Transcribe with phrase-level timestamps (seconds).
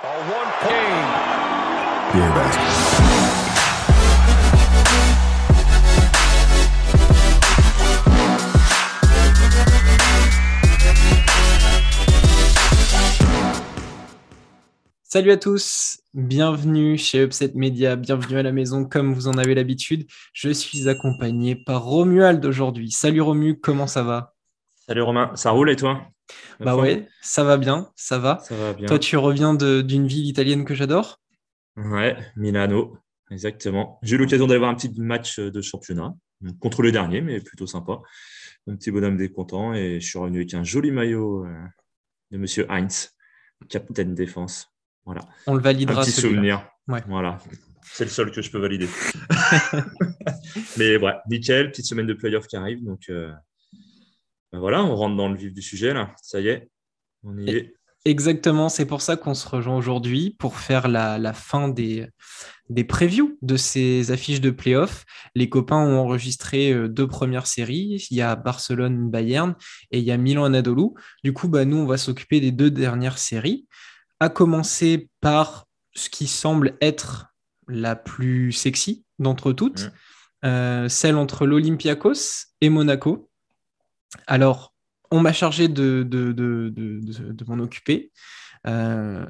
[0.00, 0.12] Salut
[15.32, 20.06] à tous, bienvenue chez Upset Media, bienvenue à la maison comme vous en avez l'habitude.
[20.32, 22.92] Je suis accompagné par Romuald aujourd'hui.
[22.92, 24.36] Salut Romu, comment ça va?
[24.86, 26.06] Salut Romain, ça roule et toi?
[26.60, 28.38] Bah ouais, ça va bien, ça va.
[28.40, 28.86] Ça va bien.
[28.86, 31.20] Toi tu reviens d'une ville italienne que j'adore?
[31.76, 32.98] Ouais, Milano,
[33.30, 33.98] exactement.
[34.02, 36.14] J'ai eu l'occasion d'aller voir un petit match de championnat,
[36.60, 38.00] contre le dernier, mais plutôt sympa.
[38.66, 41.54] Mon petit bonhomme des contents et je suis revenu avec un joli maillot euh,
[42.32, 43.16] de Monsieur Heinz,
[43.68, 44.68] capitaine défense.
[45.04, 45.22] Voilà.
[45.46, 46.02] On le validera.
[46.02, 46.68] Un petit souvenir.
[46.86, 47.38] Voilà.
[47.82, 48.88] C'est le seul que je peux valider.
[50.76, 51.70] Mais ouais, nickel.
[51.70, 52.84] Petite semaine de playoff qui arrive.
[52.84, 53.32] Donc euh,
[54.52, 56.14] ben voilà, on rentre dans le vif du sujet là.
[56.22, 56.70] Ça y est,
[57.22, 57.74] on y est.
[58.04, 62.06] Exactement, c'est pour ça qu'on se rejoint aujourd'hui pour faire la, fin des,
[62.70, 65.04] des previews de ces affiches de playoff.
[65.34, 68.06] Les copains ont enregistré euh, deux premières séries.
[68.10, 69.56] Il y a Barcelone-Bayern
[69.90, 70.90] et il y a Milan-Anadolu.
[71.22, 73.66] Du coup, bah, nous, on va s'occuper des deux dernières séries
[74.20, 77.26] à commencer par ce qui semble être
[77.66, 80.46] la plus sexy d'entre toutes, mmh.
[80.46, 83.27] euh, celle entre l'Olympiakos et Monaco.
[84.26, 84.74] Alors,
[85.10, 88.12] on m'a chargé de, de, m'en occuper.
[88.66, 89.26] Euh,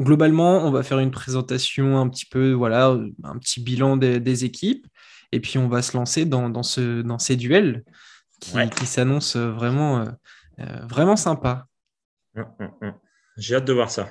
[0.00, 4.86] globalement, on va faire une présentation un petit peu, voilà, un petit bilan des, équipes,
[5.32, 7.84] et puis on va se lancer dans, ce, dans ces duels
[8.40, 10.06] qui, s'annoncent vraiment,
[10.60, 11.66] euh, vraiment sympas.
[12.34, 12.90] Mmh, mmh,
[13.36, 14.10] j'ai hâte de voir ça.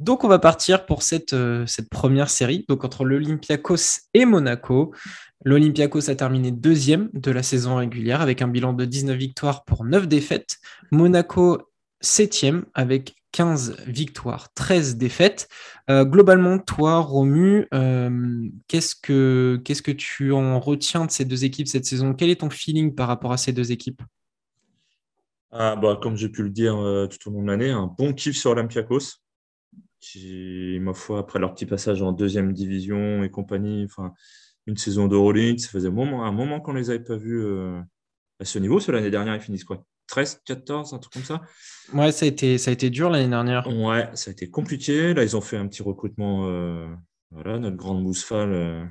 [0.00, 4.92] Donc, on va partir pour cette, euh, cette première série, donc entre l'Olympiakos et Monaco.
[5.44, 9.84] L'Olympiakos a terminé deuxième de la saison régulière avec un bilan de 19 victoires pour
[9.84, 10.56] 9 défaites.
[10.90, 11.70] Monaco
[12.00, 15.48] septième avec 15 victoires, 13 défaites.
[15.88, 21.84] Euh, globalement, toi, Romu, euh, qu'est-ce, que, tu en retiens de ces deux équipes cette
[21.84, 22.14] saison?
[22.14, 24.02] Quel est ton feeling par rapport à ces deux équipes?
[25.52, 28.36] Ah, bah, comme j'ai pu le dire tout au long de l'année, un bon kiff
[28.36, 29.23] sur Olympiakos,
[30.04, 34.12] qui, ma foi, après leur petit passage en deuxième division et compagnie, enfin,
[34.66, 37.42] une saison d'Euroleague, ça faisait un moment, un moment qu'on ne les avait pas vus
[37.42, 37.80] euh,
[38.40, 38.80] à ce niveau.
[38.80, 39.84] Sur l'année dernière, ils finissent quoi?
[40.08, 41.40] 13, 14, un truc comme ça?
[41.94, 43.66] Ouais, ça a été, ça a été dur l'année dernière.
[43.66, 45.14] Ouais, ça a été compliqué.
[45.14, 46.46] Là, ils ont fait un petit recrutement.
[46.48, 46.86] Euh,
[47.30, 48.88] voilà, notre grande Mousfal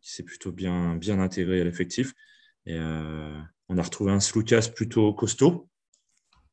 [0.00, 2.12] qui s'est plutôt bien, bien intégré à l'effectif.
[2.66, 2.76] Et
[3.68, 5.68] on a retrouvé un Slukas plutôt costaud.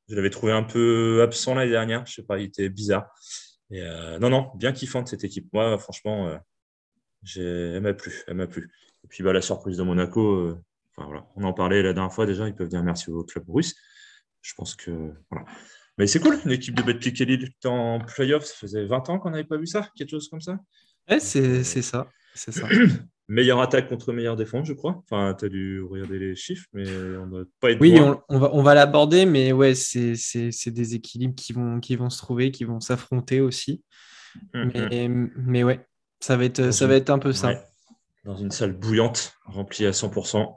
[0.08, 2.06] Je l'avais trouvé un peu absent l'année dernière.
[2.06, 3.08] Je sais pas, il était bizarre.
[3.72, 5.52] Et euh, non, non, bien kiffante cette équipe.
[5.54, 8.24] Moi, franchement, euh, elle m'a plu.
[8.28, 8.70] Elle m'a plu.
[9.04, 10.62] Et puis bah, la surprise de Monaco, euh,
[10.96, 11.26] enfin, voilà.
[11.36, 12.48] on en parlait la dernière fois déjà.
[12.48, 13.76] Ils peuvent dire merci au club russe.
[14.42, 15.46] Je pense que voilà.
[15.98, 19.44] Mais c'est cool, l'équipe de Betclic Lille en playoff, ça faisait 20 ans qu'on n'avait
[19.44, 20.58] pas vu ça, quelque chose comme ça.
[21.09, 22.09] Ouais, c'est ça.
[22.34, 22.68] C'est ça.
[23.31, 25.02] meilleure attaque contre meilleure défense, je crois.
[25.09, 26.86] Enfin, tu as dû regarder les chiffres, mais
[27.18, 27.97] on ne pas être Oui,
[28.28, 30.16] on, va, on va l'aborder, mais ouais, c'est
[30.68, 33.84] des équilibres qui vont, qui vont se trouver, qui vont s'affronter aussi.
[34.53, 35.86] Hum, mais, mais, ouais,
[36.20, 37.53] ça va être, ça va être un peu ça.
[38.25, 40.53] Dans une salle bouillante, remplie à 100%,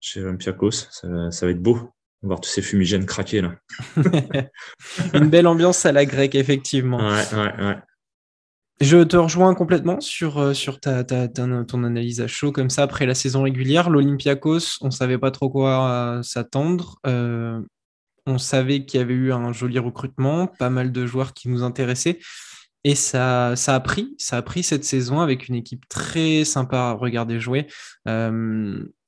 [0.00, 1.90] chez Olympiakos, ça, ça va être beau.
[2.22, 3.54] On va voir tous ces fumigènes craquer là.
[5.14, 6.98] une belle ambiance à la grecque, effectivement.
[6.98, 7.76] Ouais, ouais, ouais.
[8.80, 13.14] Je te rejoins complètement sur, euh, ta, ton analyse à chaud comme ça après la
[13.14, 13.88] saison régulière.
[13.88, 16.98] L'Olympiakos, on ne savait pas trop quoi euh, s'attendre.
[17.06, 17.60] Euh,
[18.26, 21.62] on savait qu'il y avait eu un joli recrutement, pas mal de joueurs qui nous
[21.62, 22.18] intéressaient.
[22.82, 26.78] Et ça, ça a pris, ça a pris cette saison avec une équipe très sympa
[26.78, 27.66] à regarder jouer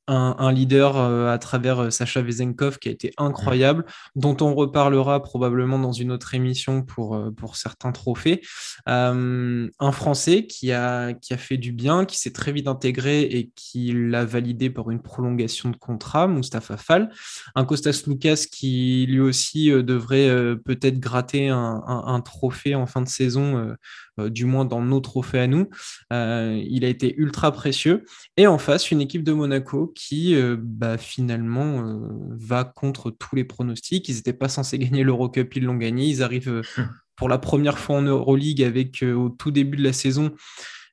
[0.09, 3.85] un, leader euh, à travers euh, Sacha Vezenkov qui a été incroyable,
[4.15, 8.43] dont on reparlera probablement dans une autre émission pour, euh, certains trophées.
[8.87, 14.25] un Français qui a, fait du bien, qui s'est très vite intégré et qui l'a
[14.25, 17.11] validé par une prolongation de contrat, Mustapha Fall.
[17.55, 23.75] Un Costas Lucas qui lui aussi devrait peut-être gratter un, trophée en fin de saison
[24.19, 25.69] du moins dans nos trophées à nous.
[26.13, 28.05] Euh, il a été ultra précieux.
[28.37, 33.45] Et en face, une équipe de Monaco qui euh, bah, finalement va contre tous les
[33.45, 34.09] pronostics.
[34.09, 36.07] Ils n'étaient pas censés gagner l'Eurocup, ils l'ont gagné.
[36.07, 36.63] Ils arrivent
[37.17, 40.35] pour la première fois en Euroleague avec au tout début de la saison.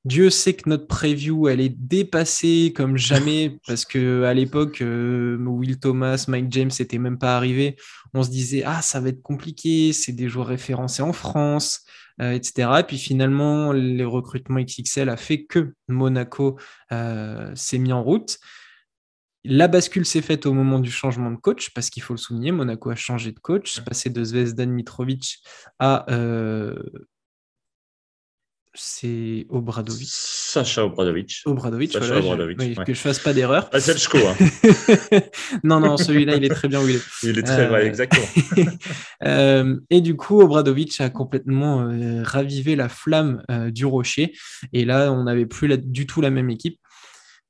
[0.06, 5.80] Dieu sait que notre preview, elle est dépassée comme jamais parce que à l'époque, Will
[5.80, 7.78] Thomas, Mike James n'étaient même pas arrivés.
[8.14, 11.86] On se disait ah ça va être compliqué, c'est des joueurs référencés en France.
[12.22, 12.70] Euh, etc.
[12.80, 16.60] Et puis finalement, les recrutements XXL a fait que Monaco
[16.92, 18.38] euh, s'est mis en route.
[19.44, 22.52] La bascule s'est faite au moment du changement de coach, parce qu'il faut le souligner,
[22.52, 25.40] Monaco a changé de coach, passé de Zvezdan Mitrovic
[25.80, 26.06] à
[28.76, 30.10] c'est Obradovic.
[30.10, 31.42] Sacha Obradovic.
[31.46, 33.70] Obradovic, voilà, que je fasse pas d'erreur.
[33.72, 35.20] Ah, hein.
[35.64, 37.02] non, non, celui-là, il est très bien où il est.
[37.22, 38.26] Il est très vrai, euh, exactement.
[39.24, 44.34] Euh, et du coup, Obradovic a complètement euh, ravivé la flamme du rocher.
[44.74, 46.80] Et là, on n'avait plus du tout la même équipe.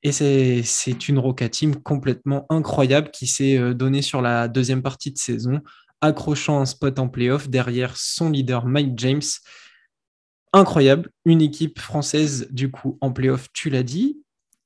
[0.04, 5.18] Et c'est une Roca Team complètement incroyable qui s'est donnée sur la deuxième partie de
[5.18, 5.62] saison,
[6.02, 9.22] accrochant un spot en playoff derrière son leader Mike James
[10.54, 11.10] incroyable.
[11.26, 14.22] Une équipe française, du coup, en playoff, tu l'as dit,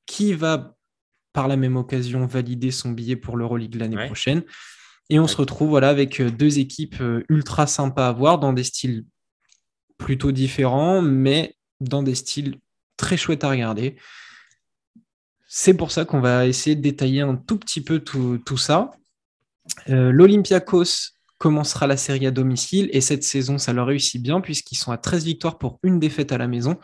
[0.06, 0.76] qui va
[1.34, 4.44] par la même occasion valider son billet pour l'Euroleague l'année prochaine.
[5.10, 8.54] Et on se retrouve voilà, avec euh, deux équipes euh, ultra sympas à voir dans
[8.54, 9.06] des styles
[9.98, 12.58] plutôt différents, mais dans des styles
[12.98, 13.96] très chouettes à regarder.
[15.48, 18.92] C'est pour ça qu'on va essayer de détailler un tout petit peu tout, ça.
[19.90, 22.90] Euh, L'Olympiakos commencera la série à domicile.
[22.94, 26.32] Et cette saison, ça leur réussit bien puisqu'ils sont à 13 victoires pour une défaite
[26.32, 26.78] à la maison.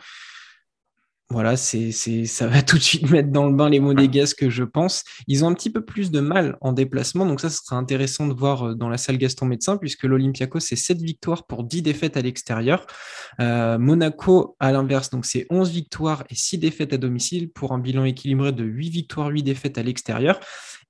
[1.30, 1.90] Voilà, c'est,
[2.26, 5.04] ça va tout de suite mettre dans le bain les monégasques, je pense.
[5.26, 8.26] Ils ont un petit peu plus de mal en déplacement, donc ça, ce sera intéressant
[8.26, 11.80] de voir euh, dans la salle Gaston Médecin, puisque l'Olympiakos, c'est 7 victoires pour 10
[11.80, 12.86] défaites à l'extérieur.
[13.40, 17.78] Euh, Monaco, à l'inverse, donc c'est 11 victoires et 6 défaites à domicile pour un
[17.78, 20.38] bilan équilibré de 8 victoires, 8 défaites à l'extérieur.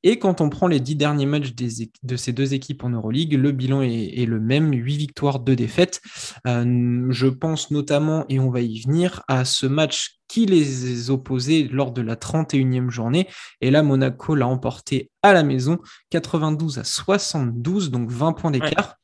[0.07, 3.53] Et quand on prend les dix derniers matchs de ces deux équipes en Euroleague, le
[3.53, 6.03] bilan est, le même, 8 victoires, 2 défaites.
[6.47, 11.69] Euh, je pense notamment, et on va y venir, à ce match qui les opposait
[11.73, 13.29] lors de la 31e journée.
[13.63, 15.79] Et là, Monaco l'a emporté à la maison,
[16.11, 18.97] 92 à 72, donc 20 points d'écart.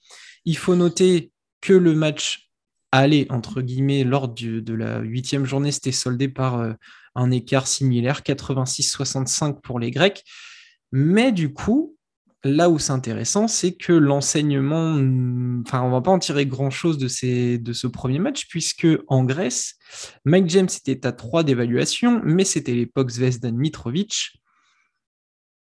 [0.44, 1.32] Il faut noter
[1.62, 2.50] que le match
[2.92, 6.72] aller, entre guillemets, lors de la huitième journée, c'était soldé par euh,
[7.14, 10.24] un écart similaire, 86-65 pour les Grecs.
[10.92, 11.96] Mais du coup,
[12.44, 14.92] là où c'est intéressant, c'est que l'enseignement,
[15.66, 19.76] enfin, on va pas en tirer grand-chose de, de ce premier match, puisque en Grèce,
[20.24, 24.40] Mike James était à 3 d'évaluation, mais c'était l'époque Zvezdan Mitrovic.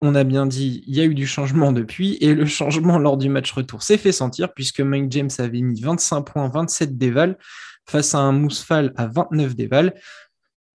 [0.02, 3.16] On a bien dit, il y a eu du changement depuis, et le changement lors
[3.16, 7.38] du match retour s'est fait sentir, puisque Mike James avait mis 25 points, 27 déval,
[7.86, 9.94] face à un Mousfal à 29 déval.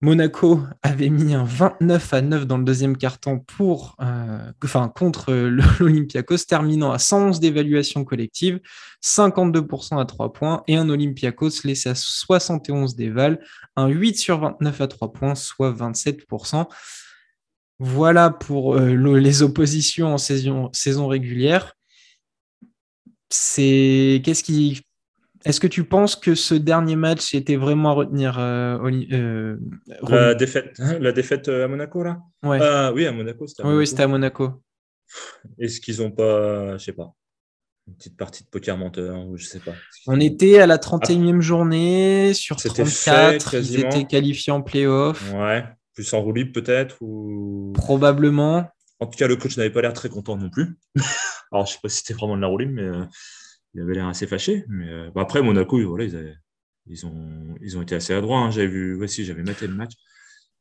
[0.02, 4.50] Monaco avait mis un 29 à 9 dans le deuxième carton pour, euh,
[4.94, 5.32] contre
[5.78, 8.60] l'Olympiakos, terminant à 111 d'évaluation collective,
[9.02, 13.44] 52% à 3 points, et un Olympiakos laissé à 71 d'éval,
[13.76, 16.66] un 8 sur 29 à 3 points, soit 27%.
[17.78, 21.74] Voilà pour euh, les oppositions en saison, saison régulière.
[23.28, 24.82] C'est qu'est-ce qui
[25.44, 28.78] est-ce que tu penses que ce dernier match était vraiment à retenir euh,
[29.12, 29.56] euh,
[30.08, 32.18] la, défaite, la défaite euh, à Monaco, là?
[32.42, 33.46] Ah, Oui, à Monaco.
[33.46, 34.62] C'était oui, c'était à Monaco.
[35.58, 37.14] Est-ce qu'ils n'ont pas, je sais pas,
[37.88, 39.72] une petite partie de poker menteur ou je sais pas.
[40.06, 43.54] On était à la 31e journée sur 34.
[43.54, 45.32] ils étaient qualifiés en playoff.
[45.32, 45.64] Ouais,
[45.94, 47.72] plus en roue peut-être ou...
[47.74, 48.68] Probablement.
[49.00, 50.78] En tout cas, le coach n'avait pas l'air très content non plus.
[51.52, 52.88] Alors, je sais pas si c'était vraiment de la roue mais
[53.74, 54.64] il avait l'air assez fâché.
[54.68, 56.36] Mais euh, après, Monaco, voilà, ils,
[56.86, 58.40] ils, ont, ils ont été assez adroits.
[58.40, 58.50] Hein.
[58.50, 59.92] J'avais vu, voici, j'avais maté le match.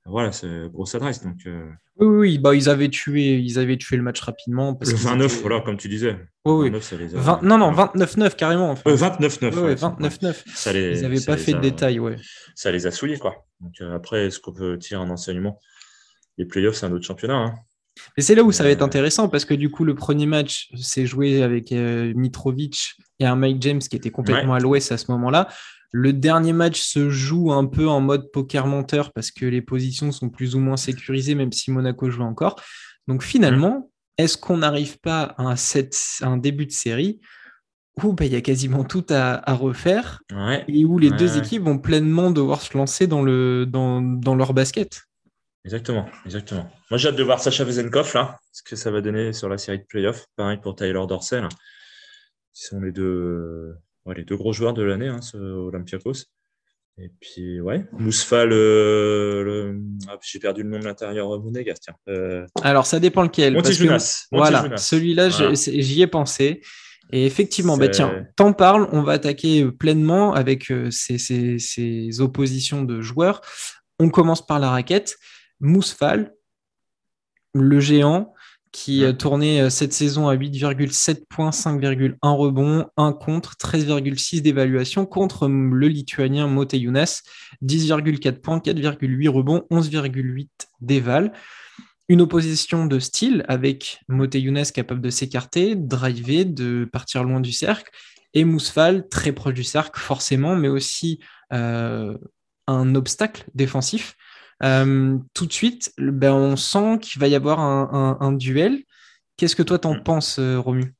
[0.06, 1.24] Voilà, c'est grosse adresse.
[1.24, 4.74] Donc, euh, Oui, oui, bah, ils, avaient tué, ils avaient tué le match rapidement.
[4.74, 6.18] Parce le 29, voilà, comme tu disais.
[6.46, 7.40] Oui, 29, ça les a...
[7.44, 8.72] non, non, 29-9 carrément.
[8.72, 8.90] Enfin.
[8.90, 9.54] 29-9.
[9.54, 10.74] Euh, ouais, 29-9.
[10.74, 10.98] Les...
[10.98, 12.00] Ils n'avaient pas fait de détails.
[12.00, 12.16] Ouais.
[12.56, 13.20] Ça les a souillés.
[13.20, 13.46] Quoi.
[13.60, 15.60] Donc, après, est-ce qu'on peut tirer un enseignement?
[16.38, 17.36] Les playoffs, c'est un autre championnat.
[17.36, 17.54] Hein.
[18.18, 20.70] Mais c'est là où ça va être intéressant parce que du coup, le premier match
[20.76, 24.98] s'est joué avec euh, Mitrovic et un Mike James qui était complètement à l'ouest à
[24.98, 25.48] ce moment-là.
[25.92, 30.12] Le dernier match se joue un peu en mode poker menteur parce que les positions
[30.12, 32.58] sont plus ou moins sécurisées, même si Monaco joue encore.
[33.08, 35.56] Donc finalement, est-ce qu'on n'arrive pas à un,
[36.22, 37.20] un, début de série
[38.04, 40.22] où bah, il y a quasiment tout à, refaire
[40.68, 44.54] et où les deux équipes vont pleinement devoir se lancer dans, le, dans, dans leur
[44.54, 45.09] basket?
[45.70, 46.68] Exactement, exactement.
[46.90, 49.60] Moi, j'ai hâte de voir Sacha Vezenkov, là, ce que ça va donner sur la
[49.60, 50.26] série de playoffs?
[50.36, 51.44] Pareil pour Tyler Dorsey,
[52.56, 53.76] qui sont les deux,
[54.08, 56.26] les deux gros joueurs de l'année, hein, ce Olympiakos.
[56.98, 59.80] Et puis, ouais, Mousfal, le...
[60.08, 61.94] Ah, j'ai perdu le nom de l'intérieur euh, Monégas, tiens.
[62.08, 63.54] Euh, Alors, ça dépend lequel.
[64.32, 66.62] Voilà, celui-là, j'y ai pensé.
[67.12, 72.82] Et effectivement, bah, tiens, t'en parles, on va attaquer pleinement avec euh, ces, ces, oppositions
[72.82, 73.42] de joueurs.
[74.00, 75.16] On commence par la raquette.
[75.60, 76.34] Mousfal,
[77.54, 78.34] le géant,
[78.72, 85.06] qui a tourné euh, cette saison à 8,7 points, 5,1 rebonds, 1 contre, 13,6 d'évaluation
[85.06, 87.24] contre le lituanien Moteyunas,
[87.64, 90.50] 10,4 points, 4,8 rebonds, 11,8
[90.82, 91.34] d'éval.
[92.08, 97.52] une opposition de style avec Mote Younes capable de s'écarter, driver, de partir loin du
[97.52, 97.92] cercle,
[98.34, 101.20] et Mousfal très proche du cercle forcément, mais aussi
[101.54, 102.16] euh,
[102.68, 104.16] un obstacle défensif.
[104.64, 108.84] Euh, tout de suite, ben, on sent qu'il va y avoir un, duel.
[109.38, 110.04] Qu'est-ce que toi t'en mm.
[110.04, 110.94] penses, euh, Romu?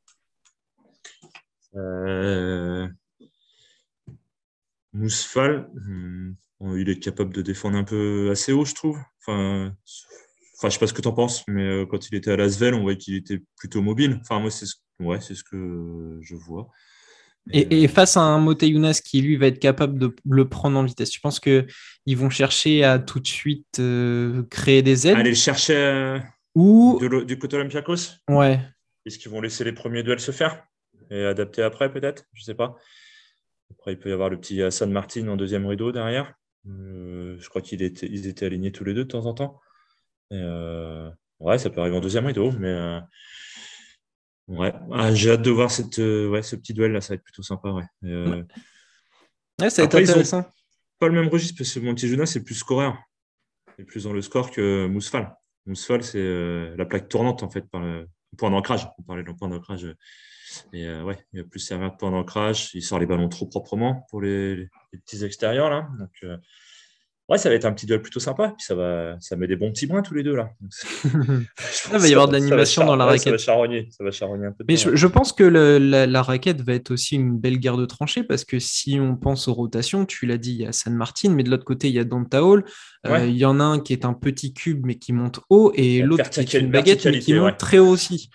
[4.94, 6.34] Mousfal, hmm,
[6.78, 8.98] il est capable de défendre un peu assez haut, je trouve.
[9.20, 9.74] Enfin,
[10.58, 12.74] enfin je sais pas ce que tu en penses, mais quand il était à Lasvel,
[12.74, 14.20] on voyait qu'il était plutôt mobile.
[14.22, 14.76] Enfin, moi, c'est ce...
[15.00, 16.70] Ouais, c'est ce que je vois.
[17.52, 20.84] Et, face à un Mote Younas qui, lui, va être capable de le prendre en
[20.84, 21.66] vitesse, tu penses qu'ils
[22.06, 25.18] vont chercher à tout de suite euh, créer des aides?
[25.18, 26.20] Aller le chercher euh,
[26.54, 27.00] Ou...
[27.26, 28.18] du côté Olympiakos?
[28.30, 28.60] Ouais.
[29.06, 30.64] Est-ce qu'ils vont laisser les premiers duels se faire
[31.10, 32.26] et adapter après, peut-être?
[32.34, 32.76] Je sais pas.
[33.72, 36.34] Après, il peut y avoir le petit Hassan Martin en deuxième rideau derrière.
[36.68, 39.60] Euh, je crois qu'ils étaient, étaient alignés tous les deux de temps en temps.
[40.32, 43.00] ouais, ça peut arriver en deuxième rideau, mais
[44.50, 47.16] Ouais, ah, j'ai hâte de voir cette, euh, ouais, ce petit duel là, ça va
[47.16, 47.70] être plutôt sympa.
[47.70, 47.84] Ouais.
[48.04, 48.44] Euh,
[49.60, 49.70] ouais.
[49.70, 50.44] ça va être intéressant.
[50.98, 52.98] Pas le même registre parce que Montijouna c'est plus scoreur.
[53.78, 55.34] C'est plus dans le score que Mousfal.
[55.68, 58.88] Mousfal, c'est euh, la plaque tournante en fait, par le point d'ancrage.
[58.98, 59.88] On parlait de point d'ancrage.
[60.74, 62.72] Et ouais, il va plus servir de point d'ancrage.
[62.74, 65.88] Il sort les ballons trop proprement pour les, les petits extérieurs là.
[66.00, 66.26] Donc,
[67.30, 68.56] Ouais, ça va être un petit duel plutôt sympa.
[68.58, 70.50] Puis ça va, ça met des bons petits brins tous les deux là.
[71.06, 73.24] il va y avoir de l'animation dans la raquette.
[73.24, 74.64] Ça va charogner, ça va charogner un peu.
[74.68, 78.46] Mais je, pense que la, raquette va être aussi une belle guerre de tranchées parce
[78.46, 81.44] que si on pense aux rotations, tu l'as dit, il y a San Martin, mais
[81.44, 82.66] de l'autre côté, il y a Donta Hall.
[83.08, 85.72] Euh, il y en a un qui est un petit cube mais qui monte haut
[85.76, 88.30] et l'autre qui est une baguette mais qui monte très haut aussi.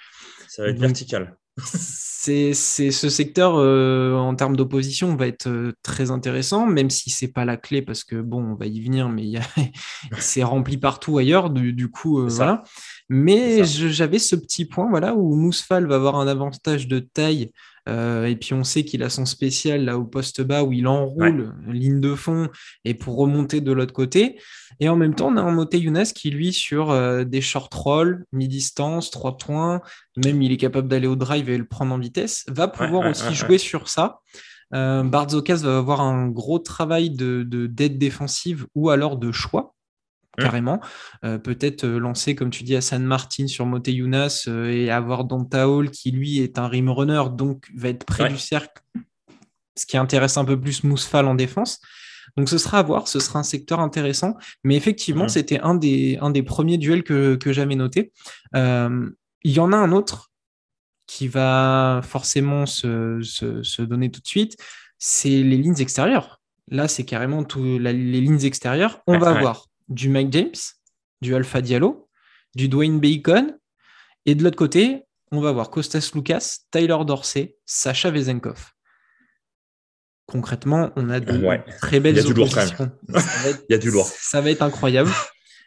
[0.48, 6.10] Ça va être vertical c'est ce secteur euh, en termes d'opposition va être euh, très
[6.10, 9.34] intéressant, même si c'est pas la clé parce que bon, on va y venir, mais
[10.18, 11.50] c'est rempli partout ailleurs.
[11.50, 12.62] Du, coup, euh, voilà.
[13.08, 17.52] Mais j'avais ce petit point voilà où Mousfal va avoir un avantage de taille
[17.88, 20.86] euh, et puis on sait qu'il a son spécial là au poste bas où il
[20.86, 22.48] enroule ligne de fond
[22.84, 24.40] et pour remonter de l'autre côté.
[24.80, 27.72] Et en même temps, on a un Moté Younes qui lui sur euh, des short
[27.72, 29.80] rolls, mi-distance, trois points,
[30.16, 33.34] même il est capable d'aller au drive et le prendre en vitesse, va pouvoir aussi
[33.34, 34.20] jouer sur ça.
[34.72, 39.73] Euh, Barzokas va avoir un gros travail de d'aide défensive ou alors de choix.
[40.36, 40.80] Carrément.
[41.24, 44.90] Euh, peut-être euh, lancer, comme tu dis, à San Martin sur Mote Younas euh, et
[44.90, 48.82] avoir Donta Hall qui, lui, est un rim runner, donc va être près du cercle,
[49.76, 51.80] ce qui intéresse un peu plus Mousfal en défense.
[52.36, 54.34] Donc ce sera à voir, ce sera un secteur intéressant.
[54.64, 55.30] Mais effectivement, mmh.
[55.30, 58.12] c'était un des, un des premiers duels que, que j'avais noté.
[58.54, 59.10] il
[59.44, 60.30] y en a un autre
[61.06, 64.56] qui va forcément se, se, donner tout de suite,
[64.98, 66.40] c'est les lignes extérieures.
[66.70, 69.02] Là, c'est carrément tout, les lignes extérieures.
[69.06, 70.54] On va voir du Mike James,
[71.20, 72.08] du Alpha Diallo,
[72.54, 73.58] du Dwayne Bacon.
[74.26, 78.70] Et de l'autre côté, on va voir Costas Lucas, Tyler Dorsey, Sacha Vezenkov.
[80.26, 82.92] Concrètement, on a de très belles Il y a du lourd quand même.
[83.68, 84.06] Il y a du lourd.
[84.06, 85.10] Ça va être incroyable.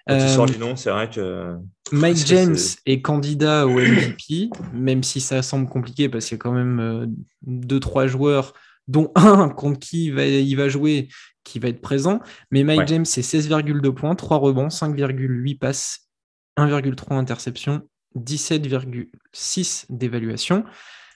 [0.07, 1.55] Quand tu sors les noms, c'est vrai que.
[1.91, 3.01] Mike James est...
[3.01, 7.05] candidat au MVP, même si ça semble compliqué parce qu'il y a quand même euh,
[7.43, 8.53] deux, trois joueurs,
[8.87, 11.09] dont un contre qui il va, il va jouer,
[11.47, 12.19] qui va être présent.
[12.51, 16.09] Mais Mike James, c'est 16,2 points, 3 rebonds, 5,8 passes,
[16.57, 17.81] 1,3 interceptions,
[18.17, 20.65] 17,6 d'évaluation.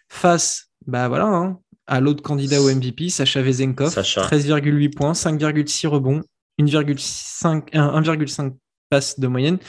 [0.09, 6.21] Face bah voilà, hein, à l'autre candidat au MVP, Sacha Vezenkov, 13,8 points, 5,6 rebonds,
[6.59, 8.55] 1,5
[8.89, 9.59] passes de moyenne.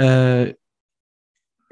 [0.00, 0.52] Euh,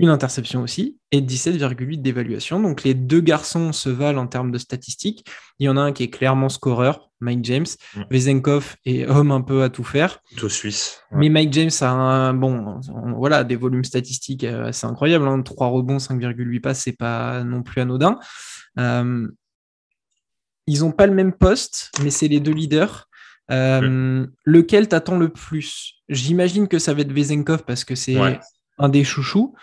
[0.02, 2.60] une interception aussi, et 17,8 d'évaluation.
[2.60, 5.24] Donc les deux garçons se valent en termes de statistiques.
[5.60, 7.66] Il y en a un qui est clairement scoreur, Mike James.
[7.94, 8.02] Mm.
[8.10, 10.18] Vezenkov est homme un peu à tout faire.
[10.36, 11.00] Tout suisse.
[11.12, 12.80] Mais Mike James a un, bon,
[13.16, 15.28] voilà, des volumes statistiques euh, assez incroyables.
[15.28, 15.40] Hein.
[15.42, 18.18] 3 rebonds, 5,8 passes, c'est pas non plus anodin.
[18.80, 19.28] Euh,
[20.66, 23.08] ils n'ont pas le même poste, mais c'est les deux leaders.
[23.52, 24.26] Euh.
[24.44, 26.02] Lequel t'attends le plus?
[26.08, 28.16] J'imagine que ça va être Vezenkov parce que c'est
[28.78, 29.54] un des chouchous.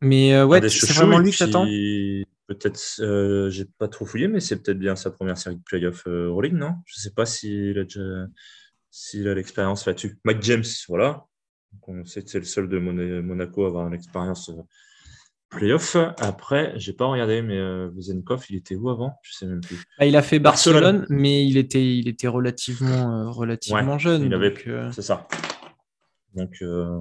[0.00, 1.66] Mais euh, ouais, c'est vraiment lui que t'attends
[2.46, 6.02] Peut-être, euh, j'ai pas trop fouillé, mais c'est peut-être bien sa première série de playoff
[6.08, 6.74] euh, rolling, non?
[6.84, 8.26] Je sais pas s'il a déjà
[8.90, 10.18] s'il a l'expérience là-dessus.
[10.24, 11.26] Mike James, voilà.
[11.86, 14.50] on sait que c'est le seul de Monaco à avoir une expérience
[15.48, 15.94] playoff.
[16.18, 17.56] Après, j'ai pas regardé, mais
[17.94, 19.12] Vezenkov, il était où avant?
[19.22, 19.84] Je sais même plus.
[19.96, 24.24] Bah, il a fait Barcelone, mais il était, il était relativement, relativement jeune.
[24.24, 24.52] Il avait,
[24.90, 25.28] c'est ça.
[26.34, 27.00] Donc, euh,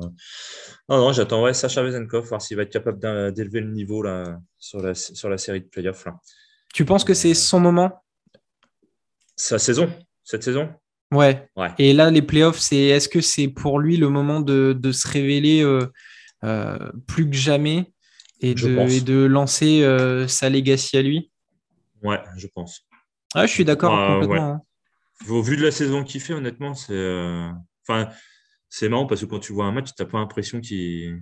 [0.90, 3.00] non, non, j'attends ouais, Sacha Vezenkov, voir s'il va être capable
[3.34, 6.08] d'élever le niveau là, sur, la, sur la série de playoffs.
[6.74, 8.04] Tu penses que c'est euh, son moment?
[9.36, 9.92] Sa saison
[10.24, 10.70] Cette saison?
[11.12, 11.48] Ouais.
[11.56, 11.70] ouais.
[11.78, 15.08] Et là, les playoffs, c'est est-ce que c'est pour lui le moment de, de se
[15.08, 17.92] révéler euh, plus que jamais
[18.42, 19.84] et de, de, lancer
[20.28, 21.32] sa legacy à lui?
[22.04, 22.88] Ouais, je pense.
[23.36, 24.54] Ah, je suis d'accord complètement.
[24.54, 24.62] Hein.
[25.28, 26.96] Au vu de la saison qu'il fait, honnêtement, c'est.
[27.88, 28.10] Enfin,
[28.70, 31.22] c'est marrant parce que quand tu vois un match, tu n'as pas l'impression qu'il.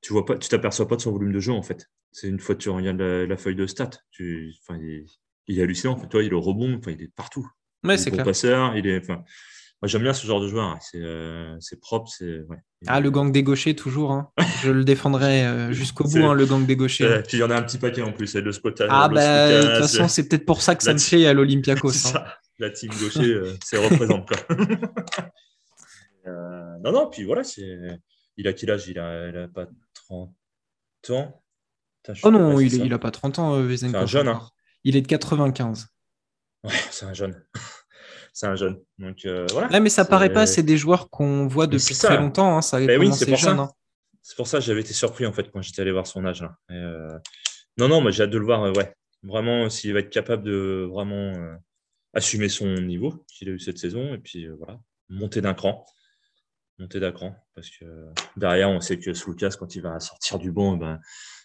[0.00, 1.90] Tu vois pas, tu t'aperçois pas de son volume de jeu en fait.
[2.12, 4.54] C'est une fois que tu regardes la, feuille de stats, tu,
[5.48, 5.94] il, est hallucinant.
[5.94, 7.46] En fait, toi, il est rebond, il est partout.
[7.84, 8.24] Ouais, c'est clair.
[8.24, 9.06] passeur, il est.
[9.82, 10.64] Moi, j'aime bien ce genre de joueur.
[10.64, 10.78] Hein.
[10.94, 12.10] Euh, c'est propre.
[12.10, 12.56] c'est ouais.
[12.86, 14.12] Ah, le gang des gauchers, toujours.
[14.12, 14.30] Hein.
[14.62, 17.20] Je le défendrai euh, jusqu'au bout, hein, le gang des gauchers.
[17.26, 18.34] puis il y en a un petit paquet en plus.
[18.34, 18.86] Le Spotas.
[18.88, 21.90] Ah, bah, de toute façon, c'est peut-être pour ça que ça me plaît à l'Olympiakos.
[22.58, 24.26] La team gaucher, euh, c'est représente.
[24.26, 24.56] Quoi.
[26.26, 28.00] Euh, non, non, puis voilà, c'est...
[28.36, 28.88] il a quel âge?
[28.88, 29.66] Il a, il a pas
[30.08, 30.34] 30
[31.10, 31.42] ans
[32.22, 34.48] Oh non, il, il a pas 30 ans, euh, C'est un jeune, hein.
[34.84, 35.88] Il est de 95.
[36.62, 37.44] Ouais, c'est un jeune.
[38.32, 38.80] c'est un jeune.
[38.98, 39.80] Donc, euh, voilà.
[39.80, 42.56] mais ça paraît pas, c'est des joueurs qu'on voit depuis très longtemps.
[42.56, 42.62] Hein.
[42.62, 43.62] Ça ben oui, c'est pour jeune, ça.
[43.62, 43.70] Hein.
[44.22, 46.44] C'est pour ça que j'avais été surpris en fait quand j'étais allé voir son âge.
[47.78, 48.62] Non, non, mais j'ai hâte de le voir.
[48.74, 51.32] ouais, vraiment, s'il va être capable de vraiment
[52.14, 54.78] assumer son niveau qu'il a eu cette saison et puis voilà,
[55.08, 55.84] monter d'un cran
[56.78, 57.84] monter d'acran parce que
[58.36, 61.00] derrière, on sait que Slukas, quand il va sortir du banc, ben,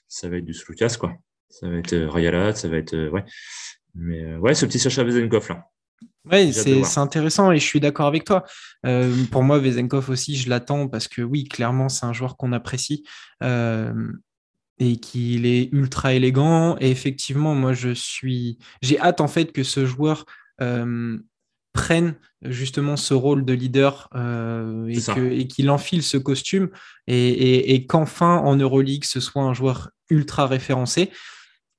[0.07, 1.13] ça va être du Slukas, quoi.
[1.49, 2.93] Ça va être euh, Rayalat, ça va être.
[2.93, 3.23] Euh, ouais.
[3.93, 5.65] Mais euh, ouais, ce petit Sacha Vezenkov là.
[6.31, 8.43] Oui, c'est intéressant et je suis d'accord avec toi.
[9.31, 13.03] pour moi, Vezenkov aussi, je l'attends parce que oui, clairement, c'est un joueur qu'on apprécie
[13.41, 16.77] et qu'il est ultra élégant.
[16.79, 20.25] Et effectivement, moi, je suis, j'ai hâte en fait que ce joueur
[21.73, 26.69] prenne justement ce rôle de leader euh, et qu'il enfile ce costume
[27.07, 31.11] et, qu'enfin en Euroleague ce soit un joueur ultra référencé.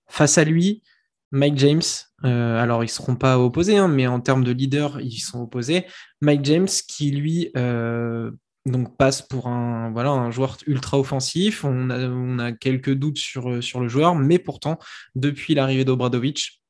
[0.08, 0.82] Face à lui,
[1.30, 1.82] Mike James,
[2.24, 5.40] euh, alors ils ne seront pas opposés, hein, mais en termes de leader, ils sont
[5.40, 5.86] opposés.
[6.20, 8.30] Mike James qui lui euh,
[8.66, 11.64] donc passe pour un, voilà, un joueur ultra offensif.
[11.64, 14.78] On a, on a quelques doutes sur, sur le joueur, mais pourtant,
[15.14, 16.62] depuis l'arrivée d'Obradovic,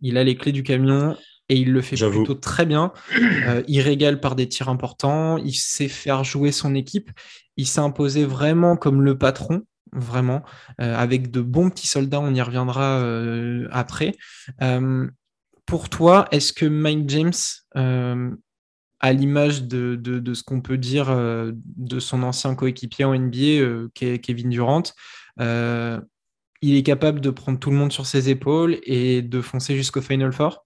[0.00, 1.16] il a les clés du camion
[1.48, 2.92] et il le fait plutôt très bien.
[3.46, 7.10] Euh, il régale par des tirs importants, il sait faire jouer son équipe,
[7.56, 10.42] il s'est imposé vraiment comme le patron, vraiment,
[10.80, 14.14] euh, avec de bons petits soldats, on y reviendra euh, après.
[15.66, 17.32] pour toi, est-ce que Mike James,
[19.00, 24.48] à l'image de, de, ce qu'on peut dire de son ancien coéquipier en NBA, Kevin
[24.50, 24.84] Durant,
[25.38, 30.00] il est capable de prendre tout le monde sur ses épaules et de foncer jusqu'au
[30.00, 30.63] Final Four?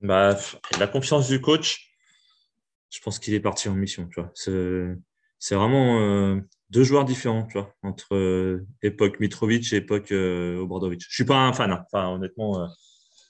[0.00, 0.36] Bah,
[0.78, 1.90] la confiance du coach,
[2.90, 4.08] je pense qu'il est parti en mission.
[4.08, 4.30] Tu vois.
[4.34, 10.58] C'est, vraiment euh, deux joueurs différents tu vois, entre euh, époque Mitrovic et époque euh,
[10.58, 11.02] Obradovic.
[11.08, 11.84] Je suis pas un fan, hein.
[11.92, 12.60] enfin, honnêtement.
[12.60, 12.66] Euh,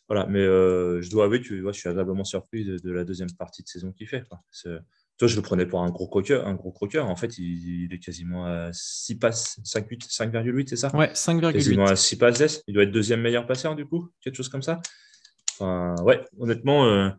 [0.08, 3.68] voilà, mais je dois avouer que je suis agréablement surpris de, la deuxième partie de
[3.68, 4.22] saison qu'il fait.
[4.28, 4.38] Quoi.
[5.16, 6.46] Toi, je le prenais pour un gros croqueur.
[6.46, 7.08] Un gros croqueur.
[7.08, 10.94] En fait, il, est quasiment à 6 passes, 5,8, c'est ça?
[10.94, 11.52] Ouais, 5,8.
[11.54, 14.60] Quasiment à 6 passes Il doit être deuxième meilleur passeur, du coup, quelque chose comme
[14.60, 14.82] ça?
[15.58, 17.10] Enfin, ouais, honnêtement, euh,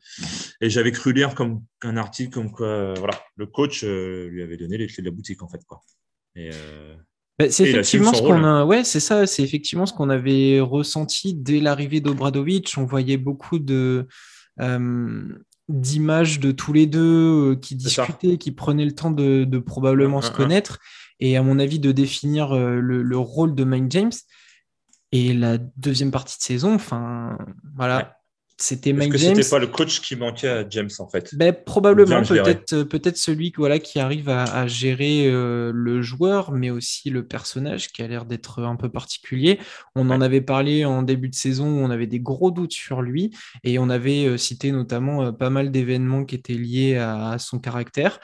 [0.59, 4.43] et j'avais cru lire comme un article comme quoi, euh, voilà, le coach euh, lui
[4.43, 5.81] avait donné les clés de la boutique en fait, quoi.
[7.37, 11.33] Bah, c'est effectivement ce qu'on a, ouais, c'est ça, c'est effectivement ce qu'on avait ressenti
[11.33, 12.73] dès l'arrivée d'Obradovic.
[12.77, 14.07] On voyait beaucoup de
[15.67, 20.79] d'images de tous les deux qui discutaient, qui prenaient le temps de, probablement se connaître
[21.19, 24.11] et à mon avis de définir le, rôle de Mike James.
[25.11, 27.37] Et la deuxième partie de saison, enfin,
[27.75, 28.17] voilà,
[28.57, 32.21] c'était Mike que c'était pas le coach qui manquait à James en fait ben, Probablement,
[32.21, 37.25] peut-être euh, peut-être celui voilà, qui arrive à, gérer euh, le joueur, mais aussi le
[37.27, 39.59] personnage qui a l'air d'être un peu particulier.
[39.95, 43.01] On en avait parlé en début de saison où on avait des gros doutes sur
[43.01, 47.59] lui et on avait euh, cité notamment pas mal d'événements qui étaient liés à son
[47.59, 48.19] caractère.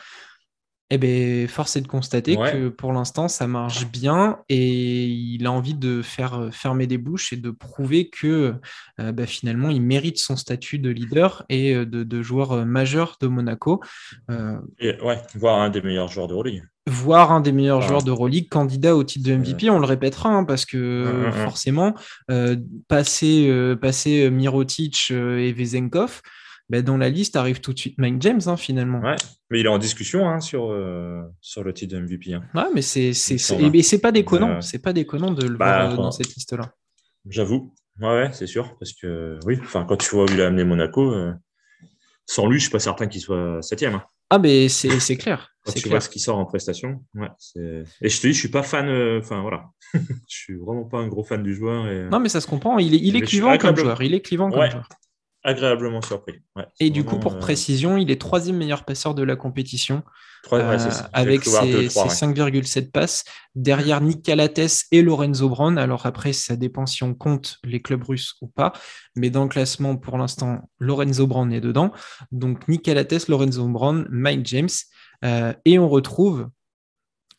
[0.93, 5.51] Eh bien, force est de constater que pour l'instant, ça marche bien et il a
[5.51, 8.55] envie de faire euh, fermer des bouches et de prouver que
[8.99, 13.27] euh, bah, finalement, il mérite son statut de leader et euh, de, joueur majeur de
[13.27, 13.81] Monaco.
[14.79, 16.63] et, ouais, voire un des meilleurs joueurs de Euroleague.
[16.87, 20.29] Voire un des meilleurs joueurs de Euroleague, candidat au titre de MVP, on le répétera,
[20.29, 21.31] hein, parce que hum, hum, hum.
[21.31, 21.95] forcément,
[22.89, 26.21] passer, passer Mirotic et Vezenkov,
[26.71, 29.01] bah, dans la liste arrive tout de suite Mike James, hein, finalement.
[29.01, 29.17] Ouais,
[29.49, 32.33] mais il est en discussion hein, sur, euh, sur le titre de MVP.
[32.33, 32.43] Hein.
[32.55, 34.51] Ouais, mais c'est c'est pas déconnant.
[34.51, 36.73] Euh, c'est pas déconnant de le bah, voir euh, dans cette liste-là.
[37.27, 37.73] J'avoue.
[37.99, 38.77] Ouais, ouais c'est sûr.
[38.79, 41.13] Parce que oui, enfin, quand tu vois où il a amené Monaco,
[42.25, 43.99] sans lui, je suis pas certain qu'il soit septième.
[44.29, 45.49] Ah, mais c'est clair.
[45.65, 47.03] Quand tu vois ce qui sort en prestation.
[47.13, 47.27] Ouais,
[48.01, 48.89] et je te dis, je suis pas fan.
[49.19, 49.65] Enfin, voilà.
[49.93, 51.83] je suis vraiment pas un gros fan du joueur.
[52.09, 52.79] Non, mais ça se comprend.
[52.79, 54.01] Il est, il est clivant comme joueur.
[54.01, 54.87] Il est clivant comme joueur.
[55.43, 56.41] Agréablement surpris.
[56.79, 60.03] et du coup, pour précision, il est troisième meilleur passeur de la compétition.
[61.13, 63.23] avec ses, 5,7 passes.
[63.53, 65.77] Derrière Nick Calates et Lorenzo Brown.
[65.77, 68.73] Alors après, ça dépend si on compte les clubs russes ou pas.
[69.15, 71.91] Mais dans le classement, pour l'instant, Lorenzo Brown est dedans.
[72.31, 74.69] Donc Nick Calates, Lorenzo Brown, Mike James.
[75.65, 76.49] et on retrouve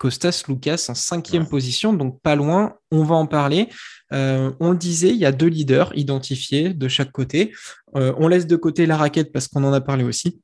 [0.02, 2.74] Costas Lucas en cinquième position, donc pas loin.
[2.90, 3.68] On va en parler.
[4.12, 7.52] Euh, on le disait, il y a deux leaders identifiés de chaque côté.
[7.94, 10.40] Euh, on laisse de côté la raquette parce qu'on en a parlé aussi.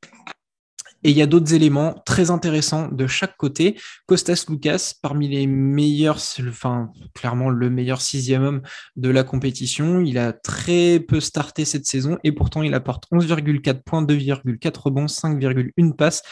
[1.04, 3.78] Et il y a d'autres éléments très intéressants de chaque côté.
[4.06, 8.62] Costas Lucas, parmi les meilleurs, enfin clairement le meilleur sixième homme
[8.96, 10.00] de la compétition.
[10.00, 15.06] Il a très peu starté cette saison et pourtant il apporte 11,4 points, 2,4 rebonds,
[15.06, 16.22] 5,1 passes,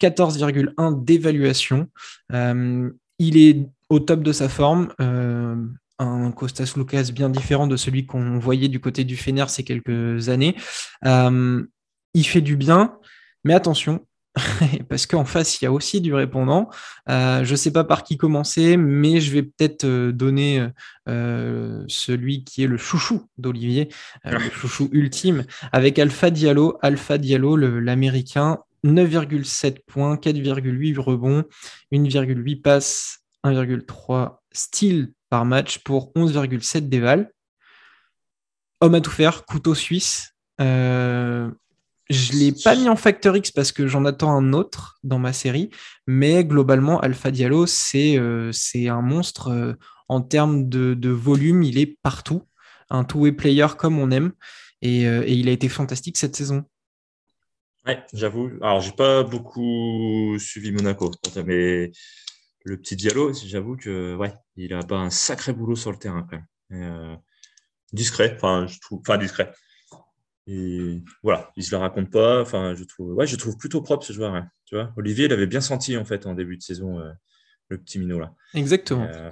[0.00, 1.88] 14,1 d'évaluation.
[2.32, 4.92] Euh, il est au top de sa forme.
[5.00, 5.56] Euh,
[5.98, 10.28] un Costas Lucas bien différent de celui qu'on voyait du côté du Fener ces quelques
[10.28, 10.56] années.
[11.04, 11.62] Euh,
[12.14, 12.98] il fait du bien,
[13.44, 14.04] mais attention,
[14.88, 16.70] parce qu'en face, il y a aussi du répondant.
[17.08, 20.66] Euh, je ne sais pas par qui commencer, mais je vais peut-être euh, donner
[21.08, 23.88] euh, celui qui est le chouchou d'Olivier,
[24.24, 26.78] le chouchou ultime, avec Alpha Diallo.
[26.80, 31.44] Alpha Diallo, l'américain, 9,7 points, 4,8 rebonds,
[31.92, 37.30] 1,8 passes, 1,3 styles par match pour 11,7 déval.
[38.80, 40.34] Homme à tout faire, couteau suisse.
[42.12, 45.18] Je ne l'ai pas mis en Factor X parce que j'en attends un autre dans
[45.18, 45.70] ma série,
[46.06, 49.72] mais globalement, Alpha Diallo, c'est euh, un monstre euh,
[50.08, 52.42] en termes de, volume, il est partout,
[52.90, 54.32] un two-way player comme on aime,
[54.82, 56.64] et, euh, et, il a été fantastique cette saison.
[57.86, 58.50] Ouais, j'avoue.
[58.60, 61.10] Alors, j'ai pas beaucoup suivi Monaco,
[61.46, 61.92] mais
[62.64, 66.28] le petit Diallo, j'avoue que ouais, il a pas un sacré boulot sur le terrain
[66.70, 67.18] même.
[67.92, 69.50] discret, enfin, je trouve, enfin discret
[70.46, 72.40] et voilà, il se la raconte pas.
[72.42, 74.42] Enfin, je trouve, ouais, je trouve plutôt propre ce joueur.
[74.66, 77.12] Tu vois, Olivier l'avait bien senti en fait en début de saison, euh,
[77.68, 78.34] le petit minot là.
[78.54, 79.04] Exactement.
[79.04, 79.30] Euh,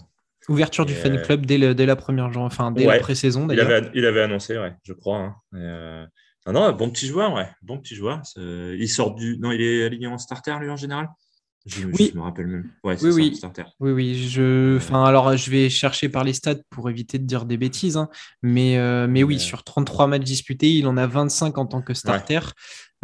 [0.49, 3.91] Ouverture du fan euh, club dès, la première, enfin dès la pré-saison d'ailleurs.
[3.95, 5.37] Il avait, annoncé, ouais, je crois.
[5.53, 6.09] Hein.
[6.47, 8.23] non, bon petit joueur, ouais, bon petit joueur.
[8.37, 11.09] Il sort du, non, il est aligné en starter lui en général?
[11.67, 12.13] Je, oui.
[12.15, 12.71] me rappelle même.
[12.85, 13.41] oui, oui.
[13.81, 14.29] oui, oui.
[14.29, 14.77] Je...
[14.79, 17.99] Enfin, alors, je vais chercher par les stats pour éviter de dire des bêtises.
[17.99, 18.09] Hein.
[18.43, 21.93] Mais, euh, mais oui, sur 33 matchs disputés, il en a 25 en tant que
[21.93, 22.41] starter.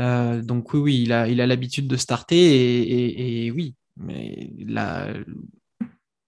[0.01, 4.51] Euh, donc oui, oui, il a il a l'habitude de starter et, et, oui, mais
[4.67, 5.09] la,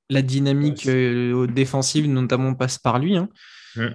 [0.08, 3.16] la dynamique euh, défensive notamment passe par lui.
[3.16, 3.28] Hein.
[3.76, 3.86] Mmh.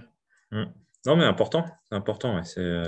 [0.52, 0.66] Mmh.
[1.06, 2.44] Non, mais important, c'est important.
[2.44, 2.84] C'est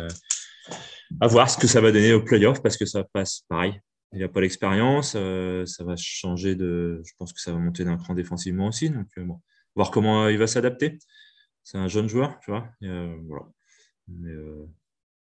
[1.21, 3.79] à voir ce que ça va donner au playoff parce que ça passe pareil
[4.15, 5.13] il n'a pas l'expérience.
[5.15, 7.01] Euh, ça va changer de.
[7.06, 8.89] Je pense que ça va monter d'un cran défensivement aussi.
[8.89, 9.41] Donc, euh, bon,
[9.75, 10.97] voir comment il va s'adapter.
[11.63, 12.67] C'est un jeune joueur, tu vois.
[12.84, 13.45] Euh, voilà.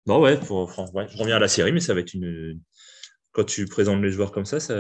[0.06, 2.60] non, ouais, je reviens à la série, mais ça va être une.
[3.32, 4.76] Quand tu présentes les joueurs comme ça, ça,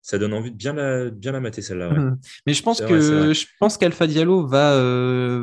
[0.00, 1.90] ça donne envie de bien la, bien la mater celle-là.
[1.90, 2.20] Mmh.
[2.46, 4.78] Mais je pense que je pense qu'Alpha Diallo va,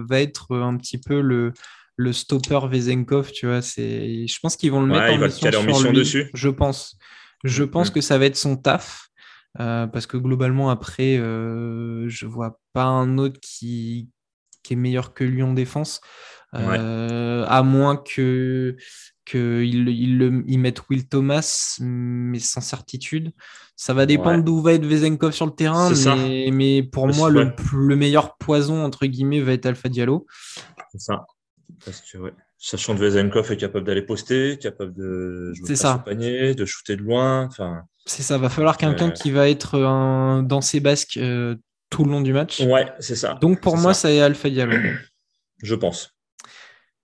[0.08, 1.54] va être un petit peu le,
[1.98, 3.62] le stopper Vezenkov, tu vois.
[3.62, 6.32] C'est, je pense qu'ils vont le mettre en, mission, en mission dessus.
[6.34, 6.98] Je pense.
[7.43, 9.10] Je pense que ça va être son taf.
[9.60, 14.10] Euh, parce que globalement, après, euh, je vois pas un autre qui,
[14.69, 15.99] est meilleur que lui en défense.
[16.56, 18.75] Euh, à moins que
[19.25, 23.32] qu'ils il, il mettent Will Thomas, mais sans certitude.
[23.75, 27.54] Ça va dépendre d'où va être Vezenkov sur le terrain, mais, mais, pour moi, le,
[27.73, 30.28] le, meilleur poison, entre guillemets, va être Alpha Diallo.
[30.91, 31.25] C'est ça.
[31.86, 32.34] Parce que, ouais.
[32.62, 36.04] Sachant que Vezenkov est capable d'aller poster, capable de jouer ça.
[36.06, 37.45] panier, de shooter de loin.
[37.45, 41.56] Enfin, c'est ça, va falloir quelqu'un qui va être un, dans ses basques euh,
[41.89, 42.60] tout le long du match.
[42.60, 43.36] Ouais, c'est ça.
[43.36, 44.12] Donc pour moi, ça.
[44.12, 44.76] est Alpha Diallo.
[45.63, 46.12] Je pense.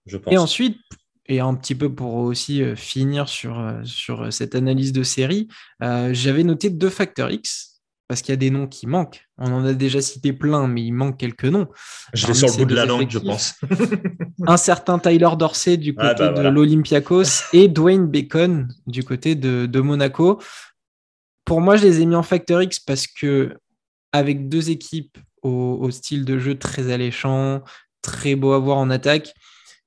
[0.06, 0.34] Je pense.
[0.34, 0.78] Et ensuite,
[1.28, 5.48] et un petit peu pour aussi euh, finir sur, euh, sur cette analyse de série,
[5.80, 7.75] j'avais noté deux facteurs X
[8.08, 9.26] parce qu'il y a des noms qui manquent.
[9.38, 11.68] On en a déjà cité plein, mais il manque quelques noms.
[12.14, 13.56] Je vais sur le bout de la langue, je pense.
[14.48, 19.36] un certain Tyler Dorsey du ah, côté bah, de l'Olympiakos et Dwayne Bacon du côté
[19.36, 20.40] de, Monaco.
[21.46, 23.56] Pour moi, je les ai mis en Factor X parce que
[24.12, 27.62] avec deux équipes au, style de jeu très alléchant,
[28.02, 29.34] très beau à voir en attaque,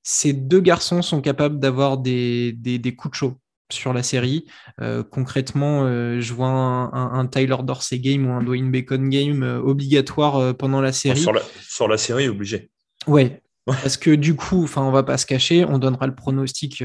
[0.02, 3.36] ces deux garçons sont capables d'avoir des, des coups de chaud
[3.70, 4.46] sur la série.
[4.80, 9.58] Euh, concrètement, euh, je vois un, Tyler Dorsey game ou un Dwayne Bacon game euh,
[9.58, 11.20] obligatoire pendant la série.
[11.20, 12.70] Sur la, sur la série, obligé.
[13.06, 13.42] Ouais.
[13.66, 16.82] Parce que du coup, enfin, on va pas se cacher, on donnera le pronostic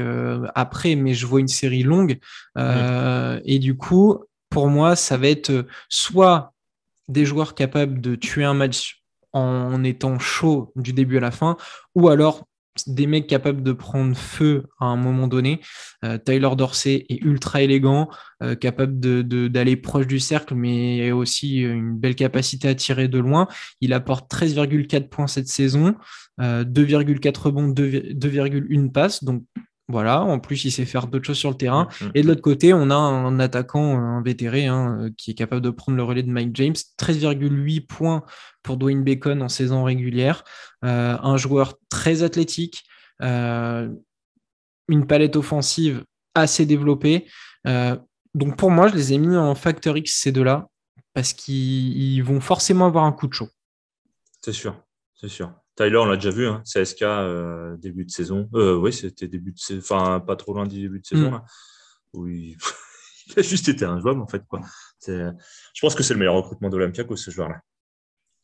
[0.54, 2.18] après, mais je vois une série longue.
[2.58, 6.52] Et du coup, pour moi, ça va être soit
[7.08, 11.56] des joueurs capables de tuer un match en étant chaud du début à la fin,
[11.94, 12.44] ou alors
[12.86, 15.60] des mecs capables de prendre feu à un moment donné.
[16.04, 18.08] Euh, Tyler Dorsey est ultra élégant,
[18.42, 18.98] euh, capable
[19.48, 23.46] d'aller proche du cercle, mais aussi une belle capacité à tirer de loin.
[23.80, 25.94] Il apporte 13,4 points cette saison,
[26.38, 29.22] 2,4 rebonds, 2,1 passes.
[29.22, 29.44] Donc
[29.88, 31.88] voilà, en plus, il sait faire d'autres choses sur le terrain.
[32.00, 35.34] Mm, mm, et de l'autre côté, on a un attaquant, un vétéré, hein, qui est
[35.34, 36.74] capable de prendre le relais de Mike James.
[36.96, 38.24] 13,8 points
[38.62, 40.42] pour Dwayne Bacon en saison régulière.
[40.84, 42.84] Euh, un joueur très athlétique,
[43.22, 43.90] euh,
[44.88, 47.26] une palette offensive assez développée.
[47.66, 47.96] Euh,
[48.34, 50.68] donc pour moi, je les ai mis en Factor X, ces deux-là,
[51.12, 53.48] parce qu'ils vont forcément avoir un coup de chaud.
[54.40, 54.76] C'est sûr,
[55.14, 55.52] c'est sûr.
[55.76, 58.48] Tyler, on l'a déjà vu, hein, CSK euh, début de saison.
[58.54, 61.30] Euh, oui, c'était début de saison, enfin pas trop loin du début de saison.
[61.30, 61.32] Mm.
[61.32, 61.44] Là,
[62.14, 62.56] il...
[63.36, 64.42] a juste été un joueur en fait.
[64.46, 64.60] Quoi.
[65.06, 67.60] Je pense que c'est le meilleur recrutement d'Olympiakos, ce joueur-là.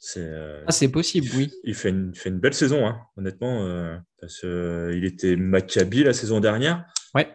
[0.02, 1.52] C'est euh, ah, possible, oui.
[1.62, 3.66] Il fait une, fait une belle saison, hein, honnêtement.
[3.66, 6.86] Euh, parce qu'il était Maccabi la saison dernière.
[7.14, 7.28] Ouais.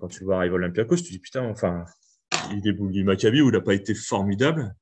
[0.00, 1.84] quand tu le vois arriver à Olympiakos, tu te dis putain, enfin,
[2.50, 4.74] il est du Maccabi où il n'a pas été formidable.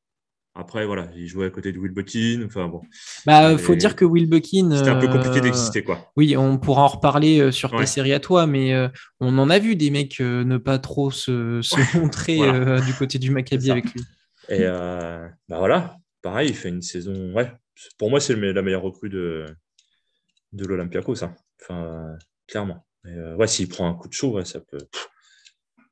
[0.56, 2.44] Après, voilà, il jouait à côté de Will Buckin.
[2.46, 2.82] Enfin bon.
[3.26, 4.70] Bah, faut dire que Will Buckin.
[4.76, 6.12] C'était un peu compliqué euh, d'exister, quoi.
[6.16, 8.88] Oui, on pourra en reparler euh, sur tes séries à toi, mais euh,
[9.18, 11.60] on en a vu des mecs ne pas trop se,
[11.98, 12.38] montrer
[12.82, 14.02] du côté du Maccabi avec lui.
[14.48, 17.32] Et bah voilà, pareil, il fait une saison.
[17.32, 17.50] Ouais,
[17.98, 19.46] pour moi, c'est la meilleure recrue de,
[20.52, 21.34] de l'Olympiakos, ça.
[21.60, 22.14] Enfin,
[22.46, 22.86] clairement.
[23.04, 24.78] ouais, s'il prend un coup de chaud, ça peut.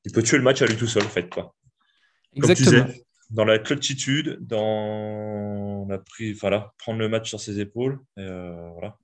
[0.04, 1.54] Il peut tuer le match à lui tout seul, en fait, quoi.
[2.34, 2.86] Exactement
[3.32, 8.70] dans la clutchitude, dans la prise, voilà, prendre le match sur ses épaules, et, euh,
[8.74, 8.96] voilà,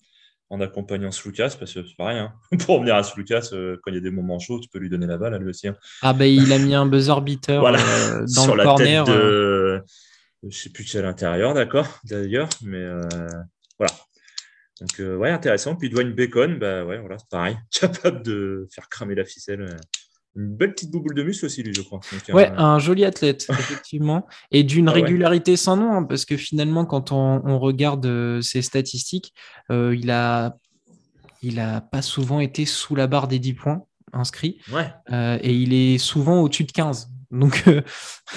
[0.51, 2.33] en accompagnant Slucas, parce que c'est pareil, hein.
[2.61, 4.91] pour revenir à Slucas, euh, quand il y a des moments chauds, tu peux lui
[4.91, 5.69] donner la balle à lui aussi.
[5.69, 5.77] Hein.
[6.03, 9.05] Ah ben il a mis un buzzer beater euh, dans sur le la corner.
[9.05, 9.83] Tête de...
[10.47, 12.87] Je sais plus qui à l'intérieur, d'accord, d'ailleurs, mais
[13.79, 13.93] voilà.
[14.81, 15.75] Donc ouais, intéressant.
[15.75, 19.77] Puis Dwayne Bacon, bah ouais, voilà, c'est pareil, capable de faire cramer la ficelle
[20.37, 22.01] une belle petite bouboule de muscle aussi, lui, je crois.
[22.31, 22.79] ouais, un...
[22.79, 24.27] joli athlète, effectivement.
[24.51, 28.63] Et d'une ah régularité sans nom, hein, parce que finalement, quand on, regarde euh, ses
[28.63, 29.35] statistiques,
[29.71, 30.57] euh, il a
[31.43, 34.59] il a pas souvent été sous la barre des 10 points inscrits.
[34.73, 34.93] Ouais.
[35.13, 37.11] Euh, et il est souvent au-dessus de 15.
[37.31, 37.65] Donc,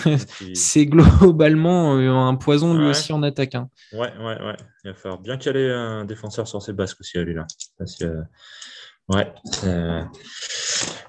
[0.54, 3.56] c'est globalement un poison lui aussi en attaque.
[3.56, 3.70] Hein.
[3.94, 4.58] Ouais, ouais, ouais.
[4.84, 7.48] Il va falloir bien caler un défenseur sur ses basques aussi à lui là.
[7.80, 8.24] Parce que
[9.10, 9.28] Ouais.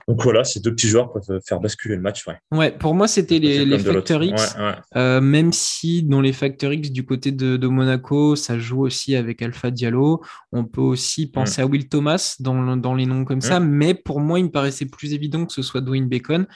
[0.09, 2.27] Euh, donc voilà, ces deux petits joueurs peuvent faire basculer le match.
[2.27, 4.57] Ouais, ouais pour moi, c'était les, les Factor X.
[4.97, 9.43] Euh, même si dans les Factor X du côté de, Monaco, ça joue aussi avec
[9.43, 10.23] Alpha Diallo.
[10.53, 11.65] On peut aussi penser mm.
[11.65, 13.61] à Will Thomas dans, dans, les noms comme ça.
[13.61, 13.69] Mm.
[13.69, 16.47] Mais pour moi, il me paraissait plus évident que ce soit Dwayne Bacon.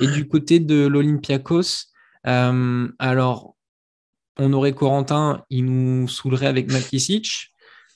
[0.00, 1.86] Et du côté de l'Olympiakos,
[2.26, 3.54] euh, alors,
[4.38, 7.53] on aurait Corentin, il nous saoulerait avec Makisic.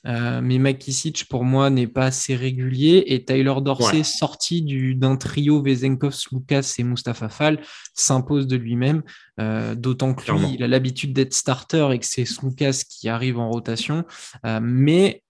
[0.09, 3.05] Euh, mais Makisic, pour moi, n'est pas assez régulier.
[3.07, 4.63] Et Tyler Dorsey, sorti
[4.95, 7.61] d'un trio Vezenkov, Lucas et Mustafa Fall,
[7.95, 9.03] s'impose de lui-même.
[9.41, 13.39] Euh, d'autant que lui, il a l'habitude d'être starter et que c'est Lucas qui arrive
[13.39, 14.05] en rotation.
[14.47, 15.23] Euh, mais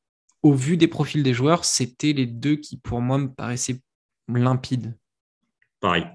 [0.43, 3.81] au vu des profils des joueurs, c'était les deux qui, pour moi, me paraissaient
[4.29, 4.97] limpides.
[5.81, 6.07] Pareil.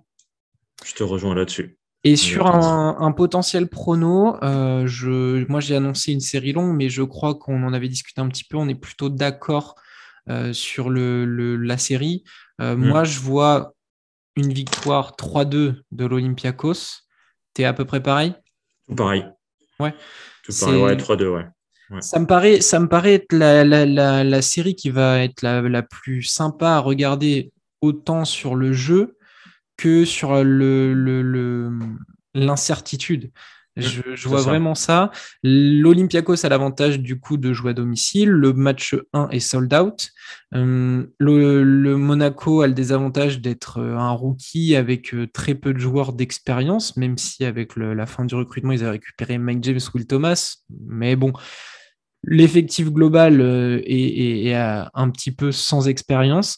[0.85, 1.77] Je te rejoins là-dessus.
[2.05, 7.01] Et sur un, potentiel prono, euh, je, moi j'ai annoncé une série longue, mais je
[7.01, 8.57] crois qu'on en avait discuté un petit peu.
[8.57, 9.75] On est plutôt d'accord
[10.29, 12.23] euh, sur le, la série.
[12.61, 12.87] Euh, mm.
[12.87, 13.73] Moi, je vois
[14.35, 17.03] une victoire 3-2 de l'Olympiakos.
[17.53, 18.33] T'es à peu près pareil?
[18.87, 19.25] Tout pareil.
[19.79, 19.93] Ouais.
[20.43, 21.45] Tout pareil, ouais, 3-2, ouais.
[22.01, 25.41] Ça, me paraît, ça me paraît être la, la, la, la série qui va être
[25.41, 29.17] la, plus sympa à regarder autant sur le jeu
[29.83, 31.69] que sur le,
[32.33, 33.31] l'incertitude.
[33.75, 33.81] Mmh,
[34.13, 35.11] je, vois vraiment ça.
[35.41, 38.29] L'Olympiakos a l'avantage du coup de jouer à domicile.
[38.29, 40.09] Le match 1 est sold out.
[40.53, 45.79] Hum, le, Monaco a le désavantage d'être euh, un rookie avec euh, très peu de
[45.79, 50.07] joueurs d'expérience, même si avec la fin du recrutement, ils avaient récupéré Mike James, Will
[50.07, 50.59] Thomas.
[50.87, 51.33] Mais bon,
[52.23, 56.57] l'effectif global euh, est, un petit peu sans expérience.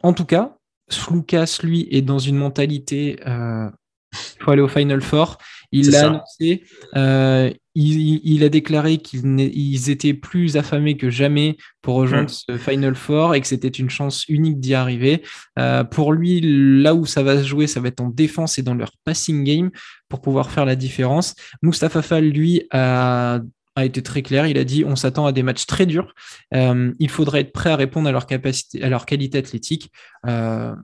[0.00, 0.57] En tout cas,
[0.88, 3.68] Slucas, lui, est dans une mentalité euh,
[4.12, 5.38] il faut aller au Final Four.
[5.70, 6.64] Il l'a annoncé.
[6.96, 12.34] Euh, il, a déclaré qu'ils étaient plus affamés que jamais pour rejoindre mm.
[12.48, 15.22] ce Final Four et que c'était une chance unique d'y arriver.
[15.58, 16.40] Euh, pour lui,
[16.82, 19.44] là où ça va se jouer, ça va être en défense et dans leur passing
[19.44, 19.70] game
[20.08, 21.34] pour pouvoir faire la différence.
[21.62, 23.40] Mustafa Fall, lui, a
[23.78, 24.46] a été très clair.
[24.46, 26.14] Il a dit on s'attend à des matchs très durs.
[26.54, 29.92] Euh, il faudrait être prêt à répondre à leur capacité, à leur qualité athlétique.
[30.26, 30.74] Euh,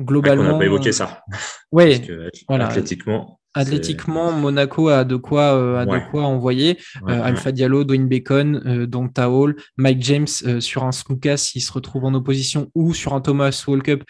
[0.00, 1.22] globalement, on n'a pas évoqué ça.
[1.72, 2.00] Ouais.
[2.48, 2.68] voilà.
[2.68, 3.40] Athlétiquement.
[3.56, 6.78] Athlétiquement, Monaco a de quoi, a de quoi envoyer.
[7.06, 12.14] Alpha Diallo, Dwayne Bacon, Donta Hall, Mike James sur un Slukas s'il se retrouve en
[12.14, 14.02] opposition ou sur un Thomas Walkup.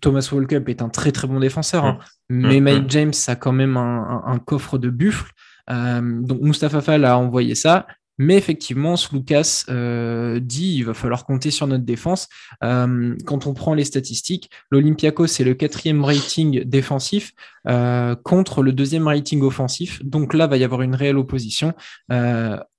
[0.00, 1.98] Thomas Walkup est un très très bon défenseur, hein.
[2.28, 5.30] mais Mike James a quand même un, coffre de buffle.
[5.68, 7.86] Donc Mustafa Fall a envoyé ça.
[8.18, 12.28] Mais effectivement, Lucas euh, dit il va falloir compter sur notre défense.
[12.64, 17.32] Euh, quand on prend les statistiques, l'Olympiakos c'est le quatrième rating défensif
[17.68, 20.02] euh, contre le deuxième rating offensif.
[20.02, 21.74] Donc là, va y avoir une réelle opposition.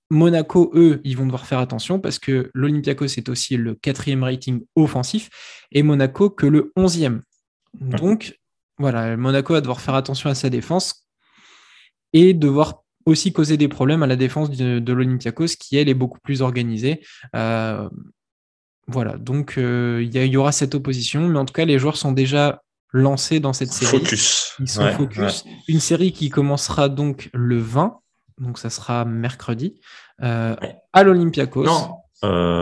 [0.10, 4.64] Monaco, eux, ils vont devoir faire attention parce que l'Olympiakos c'est aussi le quatrième rating
[4.78, 5.30] offensif
[5.74, 7.24] et Monaco que le onzième.
[7.74, 8.40] Donc
[8.80, 11.07] voilà, Monaco va devoir faire attention à sa défense
[12.14, 16.20] et devoir aussi causer des problèmes à la défense de, l'Olympiakos, qui elle est beaucoup
[16.20, 17.02] plus organisée.
[17.36, 17.90] Euh,
[18.88, 22.12] voilà, donc euh, il y, aura cette opposition, mais en tout cas, les joueurs sont
[22.12, 24.00] déjà lancés dans cette série.
[24.00, 24.56] Focus.
[24.60, 25.46] Ils sont focus.
[25.68, 28.00] Une série qui commencera donc le 20,
[28.40, 29.80] donc ça sera mercredi,
[30.22, 30.56] euh,
[30.94, 31.64] à l'Olympiakos.
[31.64, 31.96] Non,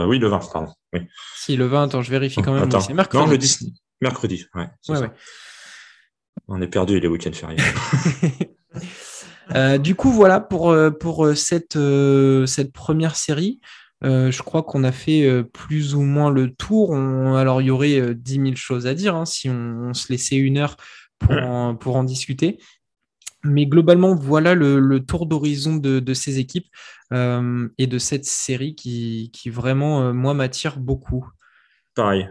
[0.08, 0.72] oui, le 20, pardon.
[1.36, 2.70] Si, le 20, attends, je vérifie quand même.
[2.80, 3.24] c'est mercredi.
[3.24, 3.66] Non, le 10,
[4.00, 4.68] mercredi, ouais.
[6.48, 7.58] On est perdu les week-ends fériés.
[9.54, 11.78] Euh, du coup, voilà pour, euh, pour euh, cette,
[12.46, 13.60] cette première série.
[14.02, 16.94] je crois qu'on a fait plus ou moins le tour.
[16.94, 20.58] alors, il y aurait 10 000 choses à dire hein, si on, se laissait une
[20.58, 20.76] heure
[21.18, 22.58] pour en, pour en discuter.
[23.44, 26.68] Mais globalement, voilà le, tour d'horizon de, ces équipes
[27.12, 31.28] et de cette série qui, qui vraiment, moi, m'attire beaucoup.
[31.94, 32.28] Pareil.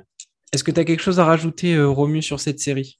[0.53, 2.99] Est-ce que tu as quelque chose à rajouter, Romu, sur cette série?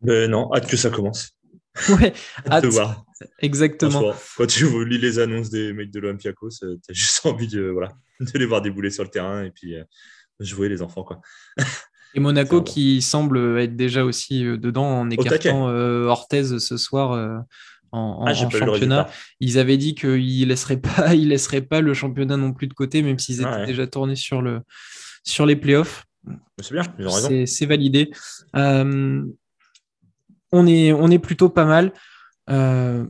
[0.00, 1.35] Ben Non, hâte que ça commence.
[1.88, 2.12] Ouais,
[2.50, 2.66] hâte.
[2.66, 3.04] voir.
[3.38, 4.14] Exactement.
[4.36, 7.88] Quand tu lis les annonces des mecs de l'Olympiakos, tu as juste envie de, voilà,
[8.20, 9.84] de les voir débouler sur le terrain et puis euh,
[10.40, 11.04] jouer les enfants.
[11.04, 11.20] Quoi.
[12.14, 17.44] Et Monaco qui semble être déjà aussi euh, dedans en écartant euh, Orthez ce soir
[17.92, 19.10] en, ah, championnat.
[19.40, 22.74] Ils avaient dit qu'ils ne laisseraient, pas, ils laisseraient pas le championnat non plus de
[22.74, 24.60] côté, même s'ils étaient ah déjà tournés sur, le,
[25.24, 26.04] sur les playoffs.
[26.62, 27.44] C'est bien.
[27.44, 28.10] C'est validé
[30.52, 31.92] on est, on est plutôt pas mal.
[32.50, 33.04] Euh,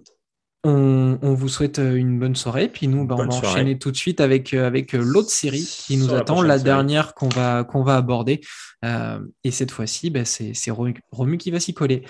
[0.65, 2.69] on, vous souhaite une bonne soirée.
[2.69, 5.63] Puis nous, bah, on va enchaîner tout de suite avec, euh, avec euh, l'autre série
[5.65, 8.41] qui nous attend, la, dernière qu'on va, qu'on va aborder.
[8.83, 12.03] et cette fois-ci, bah, c'est Romu, qui va s'y coller.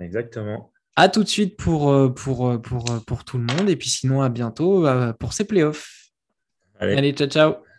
[0.00, 0.72] Exactement.
[0.96, 3.70] À tout de suite pour, pour, pour, pour tout le monde.
[3.70, 4.86] Et puis sinon, à bientôt
[5.18, 6.10] pour ces playoffs.
[6.80, 7.71] Allez ciao, ciao.